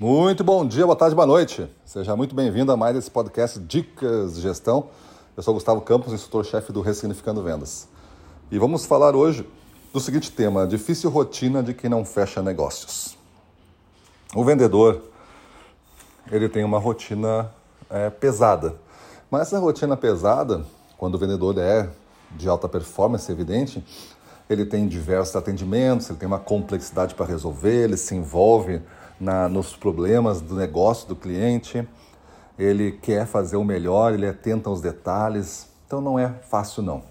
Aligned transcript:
Muito 0.00 0.44
bom 0.44 0.64
dia, 0.64 0.86
boa 0.86 0.94
tarde, 0.94 1.16
boa 1.16 1.26
noite. 1.26 1.68
Seja 1.84 2.14
muito 2.14 2.32
bem-vindo 2.32 2.70
a 2.70 2.76
mais 2.76 2.96
esse 2.96 3.10
podcast 3.10 3.58
Dicas 3.58 4.36
de 4.36 4.40
Gestão. 4.40 4.90
Eu 5.36 5.42
sou 5.42 5.52
Gustavo 5.52 5.80
Campos, 5.80 6.12
instrutor-chefe 6.12 6.70
do 6.70 6.80
Ressignificando 6.80 7.42
Vendas. 7.42 7.88
E 8.48 8.60
vamos 8.60 8.86
falar 8.86 9.16
hoje 9.16 9.44
do 9.92 9.98
seguinte 9.98 10.30
tema: 10.30 10.68
difícil 10.68 11.10
rotina 11.10 11.64
de 11.64 11.74
quem 11.74 11.90
não 11.90 12.04
fecha 12.04 12.40
negócios. 12.40 13.18
O 14.36 14.44
vendedor 14.44 15.02
ele 16.30 16.48
tem 16.48 16.62
uma 16.62 16.78
rotina 16.78 17.50
é, 17.90 18.08
pesada, 18.08 18.76
mas 19.28 19.48
essa 19.48 19.58
rotina 19.58 19.96
pesada, 19.96 20.64
quando 20.96 21.16
o 21.16 21.18
vendedor 21.18 21.58
é 21.58 21.90
de 22.36 22.48
alta 22.48 22.68
performance, 22.68 23.32
evidente, 23.32 23.84
ele 24.48 24.64
tem 24.64 24.86
diversos 24.86 25.34
atendimentos, 25.34 26.08
ele 26.08 26.20
tem 26.20 26.28
uma 26.28 26.38
complexidade 26.38 27.16
para 27.16 27.26
resolver, 27.26 27.82
ele 27.82 27.96
se 27.96 28.14
envolve 28.14 28.80
na, 29.20 29.48
nos 29.48 29.74
problemas 29.74 30.40
do 30.40 30.54
negócio 30.54 31.08
do 31.08 31.16
cliente, 31.16 31.86
ele 32.58 32.92
quer 32.92 33.26
fazer 33.26 33.56
o 33.56 33.64
melhor, 33.64 34.12
ele 34.12 34.26
atenta 34.26 34.68
aos 34.68 34.80
detalhes, 34.80 35.68
então 35.86 36.00
não 36.00 36.18
é 36.18 36.28
fácil 36.48 36.82
não. 36.82 37.02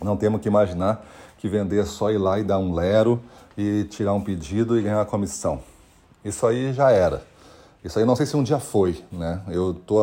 Não 0.00 0.16
temos 0.16 0.40
que 0.40 0.48
imaginar 0.48 1.04
que 1.38 1.48
vender 1.48 1.80
é 1.80 1.84
só 1.84 2.10
ir 2.10 2.18
lá 2.18 2.38
e 2.38 2.44
dar 2.44 2.58
um 2.58 2.74
lero 2.74 3.20
e 3.56 3.84
tirar 3.84 4.12
um 4.12 4.20
pedido 4.20 4.78
e 4.78 4.82
ganhar 4.82 4.98
uma 4.98 5.06
comissão. 5.06 5.60
Isso 6.24 6.46
aí 6.46 6.72
já 6.72 6.90
era. 6.90 7.22
Isso 7.84 7.98
aí 7.98 8.04
não 8.04 8.16
sei 8.16 8.26
se 8.26 8.36
um 8.36 8.42
dia 8.42 8.58
foi, 8.58 9.04
né? 9.12 9.42
Eu 9.48 9.72
tô 9.72 10.02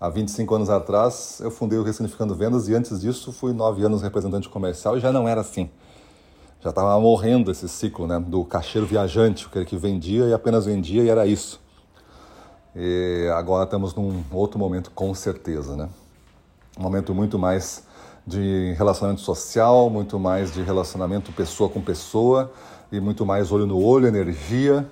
há, 0.00 0.06
há 0.06 0.08
25 0.08 0.54
anos 0.54 0.70
atrás, 0.70 1.40
eu 1.42 1.50
fundei 1.50 1.78
o 1.78 1.82
Ressignificando 1.82 2.34
Vendas 2.34 2.68
e 2.68 2.74
antes 2.74 3.00
disso 3.00 3.32
fui 3.32 3.52
nove 3.52 3.84
anos 3.84 4.02
representante 4.02 4.48
comercial 4.48 4.96
e 4.96 5.00
já 5.00 5.12
não 5.12 5.28
era 5.28 5.42
assim 5.42 5.68
já 6.62 6.70
estava 6.70 6.98
morrendo 7.00 7.50
esse 7.50 7.68
ciclo 7.68 8.06
né, 8.06 8.20
do 8.20 8.44
caixeiro 8.44 8.86
viajante, 8.86 9.46
aquele 9.46 9.64
que 9.64 9.76
vendia 9.76 10.26
e 10.26 10.32
apenas 10.32 10.64
vendia 10.64 11.02
e 11.02 11.08
era 11.08 11.26
isso. 11.26 11.60
E 12.74 13.28
agora 13.34 13.64
estamos 13.64 13.94
num 13.94 14.22
outro 14.30 14.58
momento 14.58 14.90
com 14.92 15.12
certeza, 15.12 15.76
né? 15.76 15.88
Um 16.78 16.82
momento 16.82 17.14
muito 17.14 17.38
mais 17.38 17.84
de 18.26 18.74
relacionamento 18.78 19.20
social, 19.20 19.90
muito 19.90 20.18
mais 20.18 20.54
de 20.54 20.62
relacionamento 20.62 21.32
pessoa 21.32 21.68
com 21.68 21.82
pessoa 21.82 22.52
e 22.90 23.00
muito 23.00 23.26
mais 23.26 23.50
olho 23.50 23.66
no 23.66 23.82
olho, 23.82 24.06
energia, 24.06 24.86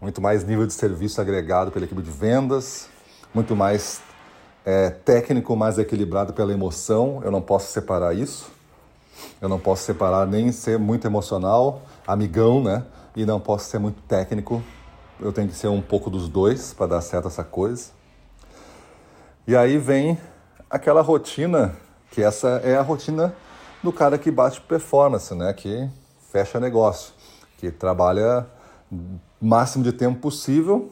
muito 0.00 0.20
mais 0.20 0.44
nível 0.44 0.66
de 0.66 0.74
serviço 0.74 1.20
agregado 1.20 1.70
pela 1.72 1.86
equipe 1.86 2.02
de 2.02 2.10
vendas, 2.10 2.88
muito 3.32 3.56
mais 3.56 4.02
é, 4.64 4.90
técnico, 4.90 5.56
mais 5.56 5.78
equilibrado 5.78 6.34
pela 6.34 6.52
emoção. 6.52 7.22
Eu 7.24 7.30
não 7.30 7.40
posso 7.40 7.72
separar 7.72 8.14
isso. 8.14 8.52
Eu 9.40 9.48
não 9.48 9.58
posso 9.58 9.82
separar 9.84 10.26
nem 10.26 10.50
ser 10.52 10.78
muito 10.78 11.06
emocional, 11.06 11.82
amigão, 12.06 12.62
né? 12.62 12.84
E 13.16 13.24
não 13.24 13.40
posso 13.40 13.70
ser 13.70 13.78
muito 13.78 14.00
técnico. 14.02 14.62
Eu 15.20 15.32
tenho 15.32 15.48
que 15.48 15.54
ser 15.54 15.68
um 15.68 15.80
pouco 15.80 16.10
dos 16.10 16.28
dois 16.28 16.72
para 16.72 16.86
dar 16.86 17.00
certo 17.00 17.28
essa 17.28 17.44
coisa. 17.44 17.90
E 19.46 19.54
aí 19.54 19.78
vem 19.78 20.18
aquela 20.70 21.02
rotina, 21.02 21.76
que 22.10 22.22
essa 22.22 22.60
é 22.64 22.76
a 22.76 22.82
rotina 22.82 23.34
do 23.82 23.92
cara 23.92 24.16
que 24.16 24.30
bate 24.30 24.60
performance, 24.60 25.34
né? 25.34 25.52
Que 25.52 25.88
fecha 26.32 26.58
negócio, 26.58 27.12
que 27.58 27.70
trabalha 27.70 28.46
máximo 29.40 29.84
de 29.84 29.92
tempo 29.92 30.18
possível, 30.18 30.90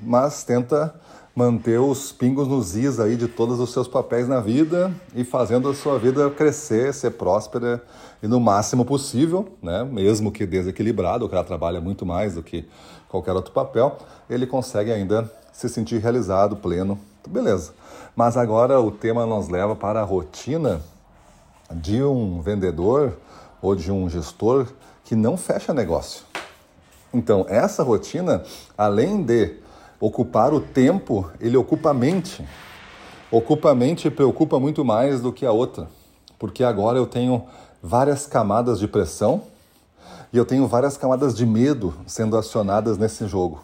mas 0.00 0.42
tenta 0.42 0.94
manter 1.34 1.78
os 1.78 2.12
pingos 2.12 2.46
nos 2.46 2.76
is 2.76 3.00
aí 3.00 3.16
de 3.16 3.26
todos 3.26 3.58
os 3.58 3.72
seus 3.72 3.88
papéis 3.88 4.28
na 4.28 4.40
vida 4.40 4.94
e 5.14 5.24
fazendo 5.24 5.68
a 5.68 5.74
sua 5.74 5.98
vida 5.98 6.30
crescer, 6.30 6.92
ser 6.92 7.12
próspera 7.12 7.82
e 8.22 8.28
no 8.28 8.38
máximo 8.38 8.84
possível, 8.84 9.48
né? 9.62 9.82
mesmo 9.82 10.30
que 10.30 10.44
desequilibrado, 10.44 11.24
o 11.24 11.28
cara 11.28 11.42
trabalha 11.42 11.80
muito 11.80 12.04
mais 12.04 12.34
do 12.34 12.42
que 12.42 12.68
qualquer 13.08 13.32
outro 13.32 13.52
papel, 13.52 13.96
ele 14.28 14.46
consegue 14.46 14.92
ainda 14.92 15.30
se 15.52 15.68
sentir 15.68 15.98
realizado, 15.98 16.56
pleno, 16.56 16.98
beleza. 17.26 17.72
Mas 18.14 18.36
agora 18.36 18.80
o 18.80 18.90
tema 18.90 19.24
nos 19.24 19.48
leva 19.48 19.74
para 19.74 20.00
a 20.00 20.04
rotina 20.04 20.82
de 21.70 22.02
um 22.02 22.42
vendedor 22.42 23.16
ou 23.60 23.74
de 23.74 23.90
um 23.90 24.08
gestor 24.08 24.66
que 25.04 25.16
não 25.16 25.36
fecha 25.36 25.72
negócio. 25.72 26.24
Então, 27.12 27.44
essa 27.48 27.82
rotina, 27.82 28.42
além 28.76 29.22
de 29.22 29.61
ocupar 30.02 30.52
o 30.52 30.58
tempo, 30.58 31.30
ele 31.40 31.56
ocupa 31.56 31.90
a 31.90 31.94
mente. 31.94 32.44
Ocupa 33.30 33.70
a 33.70 33.74
mente 33.74 34.08
e 34.08 34.10
preocupa 34.10 34.58
muito 34.58 34.84
mais 34.84 35.20
do 35.20 35.32
que 35.32 35.46
a 35.46 35.52
outra. 35.52 35.88
Porque 36.40 36.64
agora 36.64 36.98
eu 36.98 37.06
tenho 37.06 37.44
várias 37.80 38.26
camadas 38.26 38.80
de 38.80 38.88
pressão 38.88 39.42
e 40.32 40.36
eu 40.36 40.44
tenho 40.44 40.66
várias 40.66 40.96
camadas 40.96 41.36
de 41.36 41.46
medo 41.46 41.94
sendo 42.04 42.36
acionadas 42.36 42.98
nesse 42.98 43.28
jogo. 43.28 43.62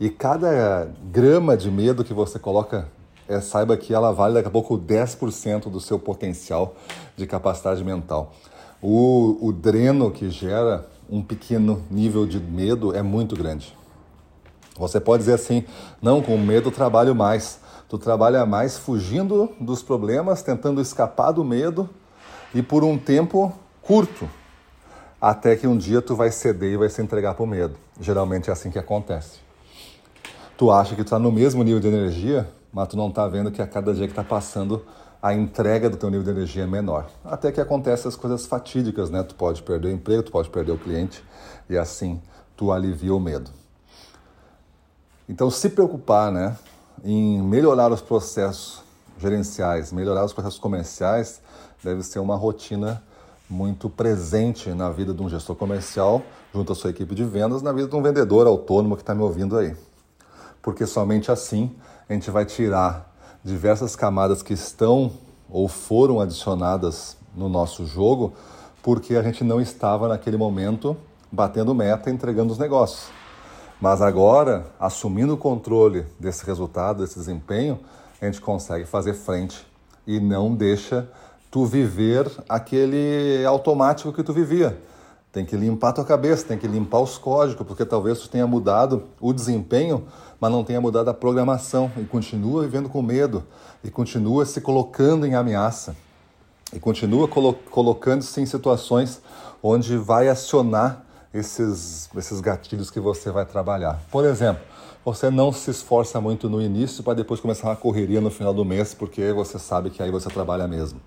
E 0.00 0.08
cada 0.08 0.88
grama 1.10 1.54
de 1.54 1.70
medo 1.70 2.02
que 2.02 2.14
você 2.14 2.38
coloca, 2.38 2.88
é, 3.28 3.38
saiba 3.42 3.76
que 3.76 3.92
ela 3.92 4.10
vale 4.10 4.32
daqui 4.32 4.48
a 4.48 4.50
pouco 4.50 4.78
10% 4.78 5.68
do 5.68 5.82
seu 5.82 5.98
potencial 5.98 6.74
de 7.14 7.26
capacidade 7.26 7.84
mental. 7.84 8.32
O, 8.80 9.36
o 9.38 9.52
dreno 9.52 10.10
que 10.10 10.30
gera 10.30 10.88
um 11.10 11.20
pequeno 11.20 11.82
nível 11.90 12.24
de 12.26 12.40
medo 12.40 12.96
é 12.96 13.02
muito 13.02 13.36
grande. 13.36 13.81
Você 14.76 15.00
pode 15.00 15.22
dizer 15.22 15.34
assim: 15.34 15.64
não, 16.00 16.22
com 16.22 16.36
medo 16.38 16.70
trabalho 16.70 17.14
mais. 17.14 17.60
Tu 17.88 17.98
trabalha 17.98 18.46
mais 18.46 18.78
fugindo 18.78 19.50
dos 19.60 19.82
problemas, 19.82 20.42
tentando 20.42 20.80
escapar 20.80 21.30
do 21.30 21.44
medo 21.44 21.90
e 22.54 22.62
por 22.62 22.84
um 22.84 22.96
tempo 22.96 23.52
curto, 23.82 24.28
até 25.20 25.56
que 25.56 25.66
um 25.66 25.76
dia 25.76 26.00
tu 26.00 26.16
vai 26.16 26.30
ceder 26.30 26.72
e 26.72 26.76
vai 26.76 26.88
se 26.88 27.02
entregar 27.02 27.34
para 27.34 27.42
o 27.42 27.46
medo. 27.46 27.76
Geralmente 28.00 28.48
é 28.48 28.52
assim 28.52 28.70
que 28.70 28.78
acontece. 28.78 29.40
Tu 30.56 30.70
acha 30.70 30.94
que 30.94 31.02
tu 31.02 31.06
está 31.06 31.18
no 31.18 31.30
mesmo 31.30 31.62
nível 31.62 31.80
de 31.80 31.88
energia, 31.88 32.48
mas 32.72 32.88
tu 32.88 32.96
não 32.96 33.08
está 33.08 33.28
vendo 33.28 33.50
que 33.50 33.60
a 33.60 33.66
cada 33.66 33.92
dia 33.92 34.06
que 34.06 34.12
está 34.12 34.24
passando 34.24 34.84
a 35.20 35.32
entrega 35.32 35.88
do 35.88 35.96
teu 35.96 36.10
nível 36.10 36.24
de 36.24 36.30
energia 36.30 36.64
é 36.64 36.66
menor. 36.66 37.08
Até 37.24 37.52
que 37.52 37.60
acontecem 37.60 38.08
as 38.08 38.16
coisas 38.16 38.44
fatídicas, 38.44 39.08
né? 39.10 39.22
Tu 39.22 39.34
pode 39.34 39.62
perder 39.62 39.88
o 39.88 39.90
emprego, 39.90 40.22
tu 40.22 40.32
pode 40.32 40.50
perder 40.50 40.72
o 40.72 40.78
cliente 40.78 41.22
e 41.70 41.76
assim 41.78 42.20
tu 42.56 42.72
alivia 42.72 43.14
o 43.14 43.20
medo. 43.20 43.50
Então, 45.28 45.50
se 45.50 45.68
preocupar 45.68 46.32
né, 46.32 46.56
em 47.04 47.40
melhorar 47.42 47.92
os 47.92 48.00
processos 48.00 48.82
gerenciais, 49.18 49.92
melhorar 49.92 50.24
os 50.24 50.32
processos 50.32 50.58
comerciais, 50.58 51.40
deve 51.82 52.02
ser 52.02 52.18
uma 52.18 52.36
rotina 52.36 53.02
muito 53.48 53.88
presente 53.90 54.70
na 54.70 54.90
vida 54.90 55.12
de 55.12 55.22
um 55.22 55.28
gestor 55.28 55.54
comercial, 55.54 56.22
junto 56.52 56.72
à 56.72 56.74
sua 56.74 56.90
equipe 56.90 57.14
de 57.14 57.24
vendas, 57.24 57.62
na 57.62 57.72
vida 57.72 57.86
de 57.86 57.94
um 57.94 58.02
vendedor 58.02 58.46
autônomo 58.46 58.96
que 58.96 59.02
está 59.02 59.14
me 59.14 59.22
ouvindo 59.22 59.56
aí. 59.56 59.76
Porque 60.60 60.86
somente 60.86 61.30
assim 61.30 61.74
a 62.08 62.12
gente 62.12 62.30
vai 62.30 62.44
tirar 62.44 63.12
diversas 63.44 63.94
camadas 63.94 64.42
que 64.42 64.54
estão 64.54 65.12
ou 65.50 65.68
foram 65.68 66.20
adicionadas 66.20 67.16
no 67.34 67.48
nosso 67.48 67.86
jogo, 67.86 68.32
porque 68.82 69.16
a 69.16 69.22
gente 69.22 69.44
não 69.44 69.60
estava 69.60 70.08
naquele 70.08 70.36
momento 70.36 70.96
batendo 71.30 71.74
meta, 71.74 72.10
entregando 72.10 72.52
os 72.52 72.58
negócios. 72.58 73.21
Mas 73.82 74.00
agora, 74.00 74.66
assumindo 74.78 75.34
o 75.34 75.36
controle 75.36 76.06
desse 76.16 76.46
resultado, 76.46 77.02
desse 77.02 77.18
desempenho, 77.18 77.80
a 78.20 78.26
gente 78.26 78.40
consegue 78.40 78.84
fazer 78.84 79.12
frente 79.12 79.66
e 80.06 80.20
não 80.20 80.54
deixa 80.54 81.08
tu 81.50 81.66
viver 81.66 82.30
aquele 82.48 83.44
automático 83.44 84.12
que 84.12 84.22
tu 84.22 84.32
vivia. 84.32 84.78
Tem 85.32 85.44
que 85.44 85.56
limpar 85.56 85.92
tua 85.92 86.04
cabeça, 86.04 86.46
tem 86.46 86.56
que 86.56 86.68
limpar 86.68 87.00
os 87.00 87.18
códigos, 87.18 87.66
porque 87.66 87.84
talvez 87.84 88.20
tu 88.20 88.28
tenha 88.28 88.46
mudado 88.46 89.02
o 89.20 89.32
desempenho, 89.32 90.04
mas 90.40 90.52
não 90.52 90.62
tenha 90.62 90.80
mudado 90.80 91.10
a 91.10 91.14
programação 91.14 91.90
e 91.96 92.04
continua 92.04 92.62
vivendo 92.62 92.88
com 92.88 93.02
medo 93.02 93.42
e 93.82 93.90
continua 93.90 94.46
se 94.46 94.60
colocando 94.60 95.26
em 95.26 95.34
ameaça 95.34 95.96
e 96.72 96.78
continua 96.78 97.26
colo 97.26 97.54
colocando-se 97.68 98.40
em 98.40 98.46
situações 98.46 99.20
onde 99.60 99.96
vai 99.96 100.28
acionar 100.28 101.04
esses, 101.32 102.08
esses 102.16 102.40
gatilhos 102.40 102.90
que 102.90 103.00
você 103.00 103.30
vai 103.30 103.44
trabalhar. 103.44 104.00
Por 104.10 104.24
exemplo, 104.24 104.62
você 105.04 105.30
não 105.30 105.52
se 105.52 105.70
esforça 105.70 106.20
muito 106.20 106.48
no 106.48 106.60
início 106.60 107.02
para 107.02 107.14
depois 107.14 107.40
começar 107.40 107.68
uma 107.68 107.76
correria 107.76 108.20
no 108.20 108.30
final 108.30 108.54
do 108.54 108.64
mês, 108.64 108.94
porque 108.94 109.32
você 109.32 109.58
sabe 109.58 109.90
que 109.90 110.02
aí 110.02 110.10
você 110.10 110.28
trabalha 110.28 110.68
mesmo. 110.68 111.00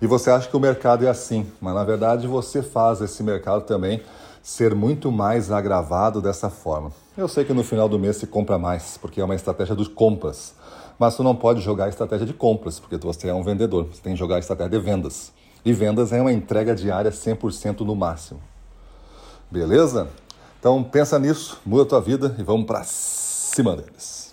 E 0.00 0.06
você 0.06 0.30
acha 0.30 0.48
que 0.48 0.56
o 0.56 0.60
mercado 0.60 1.06
é 1.06 1.08
assim, 1.08 1.46
mas 1.60 1.74
na 1.74 1.84
verdade 1.84 2.26
você 2.26 2.62
faz 2.62 3.00
esse 3.00 3.22
mercado 3.22 3.62
também 3.62 4.02
ser 4.42 4.74
muito 4.74 5.12
mais 5.12 5.50
agravado 5.50 6.20
dessa 6.20 6.50
forma. 6.50 6.90
Eu 7.16 7.28
sei 7.28 7.44
que 7.44 7.52
no 7.52 7.62
final 7.62 7.88
do 7.88 7.98
mês 7.98 8.16
se 8.16 8.26
compra 8.26 8.58
mais, 8.58 8.96
porque 8.96 9.20
é 9.20 9.24
uma 9.24 9.34
estratégia 9.34 9.76
de 9.76 9.88
compras. 9.88 10.54
Mas 10.98 11.16
tu 11.16 11.22
não 11.22 11.34
pode 11.34 11.60
jogar 11.60 11.86
a 11.86 11.88
estratégia 11.88 12.26
de 12.26 12.32
compras, 12.32 12.80
porque 12.80 12.96
você 12.96 13.28
é 13.28 13.34
um 13.34 13.42
vendedor. 13.42 13.86
Você 13.92 14.02
tem 14.02 14.12
que 14.12 14.18
jogar 14.18 14.36
a 14.36 14.38
estratégia 14.38 14.78
de 14.78 14.84
vendas. 14.84 15.32
E 15.64 15.72
vendas 15.72 16.12
é 16.12 16.20
uma 16.20 16.32
entrega 16.32 16.74
diária 16.74 17.10
100% 17.10 17.80
no 17.80 17.94
máximo. 17.94 18.40
Beleza? 19.52 20.08
Então 20.58 20.82
pensa 20.82 21.18
nisso, 21.18 21.60
muda 21.66 21.82
a 21.82 21.86
tua 21.86 22.00
vida 22.00 22.34
e 22.38 22.42
vamos 22.42 22.64
para 22.64 22.82
cima 22.84 23.76
deles. 23.76 24.31